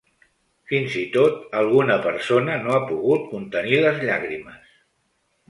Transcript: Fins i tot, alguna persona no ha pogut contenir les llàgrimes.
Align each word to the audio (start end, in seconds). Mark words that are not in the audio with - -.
Fins 0.69 0.95
i 1.01 1.03
tot, 1.15 1.37
alguna 1.59 1.97
persona 2.07 2.57
no 2.65 2.73
ha 2.77 2.81
pogut 2.93 3.29
contenir 3.35 3.83
les 3.85 4.03
llàgrimes. 4.09 4.75